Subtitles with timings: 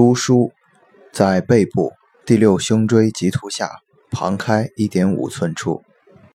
[0.00, 0.50] 督枢
[1.12, 1.92] 在背部
[2.24, 3.68] 第六胸椎棘突下
[4.10, 5.82] 旁开一点五寸处。